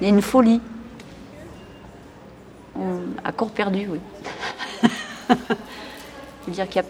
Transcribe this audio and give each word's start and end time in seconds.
Il 0.00 0.06
y 0.06 0.10
a 0.10 0.12
une 0.12 0.22
folie. 0.22 0.60
à 3.24 3.32
corps 3.32 3.50
perdu, 3.50 3.88
oui. 3.90 4.00
C'est-à-dire 6.44 6.68
qu'il 6.68 6.84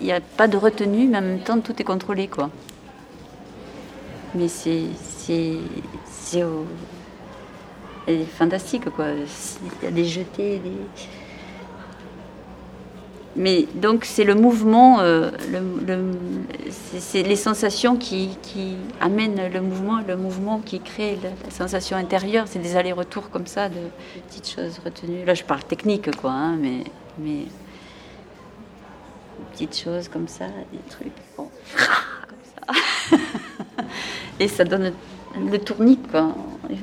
n'y 0.00 0.12
a, 0.12 0.20
pas 0.20 0.48
de 0.48 0.56
retenue, 0.56 1.06
mais 1.08 1.18
en 1.18 1.22
même 1.22 1.40
temps, 1.40 1.60
tout 1.60 1.74
est 1.80 1.84
contrôlé, 1.84 2.28
quoi. 2.28 2.50
Mais 4.34 4.48
c'est... 4.48 4.86
C'est 6.06 6.44
fantastique, 8.36 8.90
quoi. 8.90 9.06
Il 9.10 9.84
y 9.84 9.86
a 9.86 9.90
des 9.90 10.04
jetés, 10.04 10.58
des... 10.58 10.72
Mais 13.34 13.66
donc 13.74 14.04
c'est 14.04 14.24
le 14.24 14.34
mouvement, 14.34 15.00
euh, 15.00 15.30
c'est 16.70 17.22
les 17.22 17.36
sensations 17.36 17.96
qui, 17.96 18.36
amènent 19.00 19.50
le 19.50 19.60
mouvement, 19.62 20.00
le 20.06 20.16
mouvement 20.16 20.58
qui 20.58 20.80
crée 20.80 21.18
la, 21.22 21.50
sensation 21.50 21.96
intérieure. 21.96 22.44
C'est 22.46 22.58
des 22.58 22.76
allers-retours 22.76 23.30
comme 23.30 23.46
ça, 23.46 23.70
de 23.70 23.80
petites 24.28 24.48
choses 24.54 24.78
retenues. 24.84 25.24
Là 25.24 25.32
je 25.34 25.44
parle 25.44 25.64
technique 25.64 26.14
quoi, 26.20 26.32
hein, 26.32 26.58
mais, 27.18 27.46
petites 29.52 29.78
choses 29.78 30.08
comme 30.08 30.28
ça, 30.28 30.46
des 30.72 30.78
trucs, 30.90 31.12
comme 31.36 31.48
ça. 32.56 33.16
Et 34.40 34.48
ça 34.48 34.64
donne 34.64 34.92
le 35.50 35.58
tournique 35.58 36.10
quoi. 36.10 36.34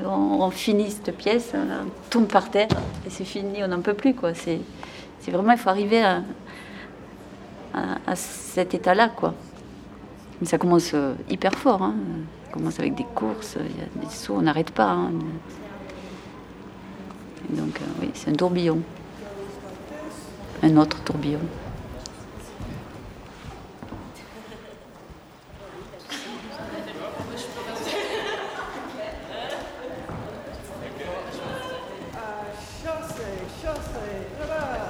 On, 0.05 0.49
finit 0.49 0.89
cette 0.89 1.15
pièce, 1.15 1.51
on 1.53 1.89
tombe 2.09 2.27
par 2.27 2.49
terre 2.49 2.67
et 3.05 3.09
c'est 3.09 3.25
fini, 3.25 3.63
on 3.63 3.67
n'en 3.67 3.81
peut 3.81 3.93
plus 3.93 4.13
quoi. 4.13 4.33
C'est 4.33 4.59
c'est 5.19 5.31
vraiment, 5.31 5.51
il 5.51 5.57
faut 5.57 5.69
arriver 5.69 6.03
à, 6.03 6.21
cet 8.15 8.73
état-là, 8.73 9.09
quoi. 9.09 9.33
Mais 10.41 10.47
ça 10.47 10.57
commence 10.57 10.91
euh, 10.93 11.13
hyper 11.29 11.53
fort. 11.53 11.83
Hein. 11.83 11.95
Ça 12.45 12.51
commence 12.53 12.79
avec 12.79 12.95
des 12.95 13.05
courses, 13.15 13.57
il 13.59 13.77
y 13.77 13.81
a 13.81 14.05
des 14.05 14.11
sauts, 14.13 14.35
on 14.37 14.41
n'arrête 14.41 14.71
pas. 14.71 14.89
Hein. 14.89 15.11
donc, 17.49 17.79
euh, 17.79 18.01
oui, 18.01 18.09
c'est 18.13 18.31
un 18.31 18.33
tourbillon. 18.33 18.79
Un 20.63 20.75
autre 20.77 21.01
tourbillon. 21.03 21.39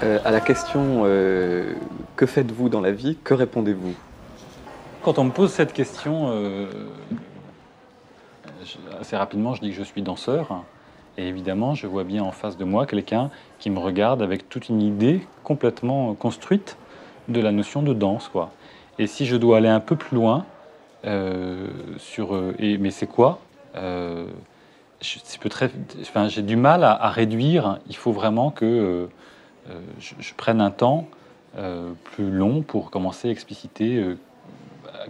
Euh, 0.02 0.20
à 0.24 0.32
la 0.32 0.40
question 0.40 1.02
euh, 1.04 1.74
que 2.16 2.26
faites-vous 2.26 2.70
dans 2.70 2.80
la 2.80 2.92
vie, 2.92 3.18
que 3.22 3.34
répondez-vous? 3.34 3.94
Quand 5.04 5.20
on 5.20 5.26
me 5.26 5.32
pose 5.32 5.52
cette 5.52 5.74
question, 5.74 6.30
euh, 6.32 6.68
assez 9.00 9.18
rapidement, 9.18 9.56
je 9.56 9.62
dis 9.62 9.72
que 9.72 9.76
je 9.76 9.84
suis 9.84 10.02
danseur. 10.02 10.64
Et 11.18 11.28
évidemment, 11.28 11.76
je 11.76 11.86
vois 11.86 12.06
bien 12.06 12.24
en 12.24 12.32
face 12.32 12.56
de 12.56 12.64
moi 12.64 12.86
quelqu'un 12.86 13.30
qui 13.60 13.70
me 13.70 13.80
regarde 13.80 14.22
avec 14.22 14.48
toute 14.48 14.70
une 14.70 14.82
idée 14.82 15.20
complètement 15.44 16.14
construite 16.14 16.78
de 17.28 17.42
la 17.42 17.52
notion 17.52 17.82
de 17.84 17.94
danse. 17.94 18.30
Quoi. 18.30 18.52
Et 19.00 19.08
si 19.08 19.26
je 19.26 19.36
dois 19.36 19.58
aller 19.58 19.68
un 19.68 19.82
peu 19.82 19.98
plus 19.98 20.16
loin, 20.16 20.46
sur, 21.98 22.42
mais 22.60 22.92
c'est 22.92 23.08
quoi? 23.08 23.40
J'ai 25.02 26.42
du 26.42 26.56
mal 26.56 26.84
à, 26.86 27.10
réduire. 27.10 27.80
Il 27.90 27.98
faut 27.98 28.14
vraiment 28.14 28.52
que 28.52 29.10
euh, 29.70 29.80
je, 30.00 30.34
prenne 30.36 30.62
un 30.62 30.72
temps 30.72 31.08
euh, 31.58 31.92
plus 32.04 32.30
long 32.30 32.62
pour 32.62 32.92
commencer 32.92 33.28
à 33.28 33.32
expliciter 33.32 33.98
euh, 33.98 34.18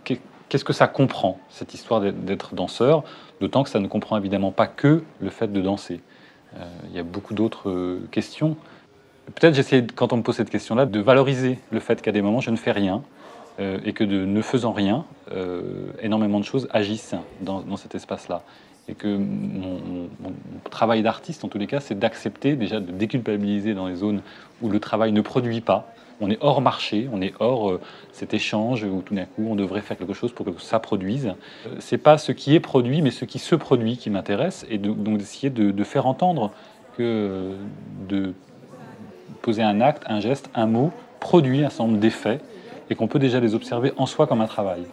qu'est-ce 0.04 0.66
que 0.66 0.74
ça 0.74 0.88
comprend, 0.88 1.40
cette 1.50 1.74
histoire 1.74 2.02
d'être 2.02 2.56
danseur, 2.56 3.04
d'autant 3.40 3.64
que 3.64 3.70
ça 3.70 3.80
ne 3.80 3.88
comprend 3.88 4.18
évidemment 4.18 4.52
pas 4.52 4.68
que 4.68 5.04
le 5.20 5.30
fait 5.30 5.52
de 5.52 5.62
danser. 5.62 6.02
il 6.90 6.96
y 6.96 7.00
a 7.00 7.03
beaucoup 7.03 7.34
d'autres 7.34 8.00
questions. 8.12 8.58
Peut-être 9.36 9.53
j'essaie, 9.53 9.86
quand 9.96 10.12
on 10.12 10.18
me 10.18 10.24
pose 10.24 10.36
cette 10.36 10.50
question-là, 10.50 10.86
de 10.86 11.00
valoriser 11.00 11.59
le 11.72 11.80
fait 11.80 12.02
qu'à 12.02 12.12
des 12.12 12.22
moments, 12.22 12.42
je 12.42 12.50
ne 12.50 12.56
fais 12.56 12.72
rien, 12.72 13.03
et 13.59 13.94
que 13.94 14.03
de 14.03 14.25
ne 14.25 14.42
faisant 14.42 14.72
rien, 14.72 15.06
énormément 16.02 16.40
de 16.40 16.46
choses 16.46 16.68
agissent 16.72 17.16
dans, 17.42 17.78
cet 17.78 17.96
espace-là 17.96 18.42
et 18.88 18.96
que 18.96 19.08
mon, 19.08 20.09
travail 20.69 21.03
d'artiste, 21.03 21.44
en 21.44 21.47
tous 21.47 21.57
les 21.57 21.68
cas, 21.68 21.80
c'est 21.80 21.97
d'accepter 21.97 22.56
déjà 22.56 22.80
de 22.80 22.91
déculpabiliser 22.91 23.74
dans 23.74 23.88
les 23.88 23.96
zones 23.96 24.22
où 24.62 24.69
le 24.69 24.80
travail 24.80 25.12
ne 25.12 25.22
produit 25.22 25.62
pas. 25.62 25.94
On 26.22 26.30
est 26.30 26.38
hors 26.41 26.62
marché, 26.62 27.07
on 27.13 27.22
est 27.22 27.34
hors 27.40 27.69
euh, 27.69 27.81
cet 28.12 28.34
échange 28.34 28.84
où 28.84 29.02
tout 29.02 29.16
d'un 29.16 29.24
coup 29.25 29.46
on 29.50 29.56
devrait 29.56 29.81
faire 29.81 29.97
quelque 29.97 30.13
chose 30.13 30.34
pour 30.34 30.46
que 30.46 30.52
ça 30.62 30.80
produise. 30.80 31.28
Euh, 31.66 31.75
c'est 31.80 31.97
pas 31.97 32.18
ce 32.18 32.34
qui 32.34 32.56
est 32.56 32.59
produit, 32.59 33.02
mais 33.02 33.12
ce 33.12 33.24
qui 33.25 33.40
se 33.40 33.56
produit 33.56 33.97
qui 33.97 34.09
m'intéresse, 34.09 34.66
et 34.69 34.78
donc 34.78 35.18
d'essayer 35.18 35.50
de, 35.50 35.84
faire 35.84 36.07
entendre 36.07 36.52
que 36.97 37.53
de 38.09 38.34
poser 39.41 39.63
un 39.63 39.80
acte, 39.80 40.03
un 40.07 40.19
geste, 40.19 40.50
un 40.56 40.66
mot 40.66 40.91
produit 41.19 41.63
un 41.63 41.69
certain 41.69 41.88
nombre 41.88 42.00
d'effets 42.00 42.40
et 42.90 42.96
qu'on 42.96 43.07
peut 43.07 43.19
déjà 43.19 43.40
les 43.40 43.56
observer 43.56 43.94
en 43.97 44.06
soi 44.06 44.28
comme 44.28 44.41
un 44.41 44.47
travail. 44.47 44.84